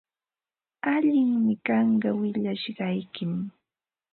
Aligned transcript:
Allinmi 0.93 1.55
kanqa 1.65 2.09
willashqaykim. 2.19 3.33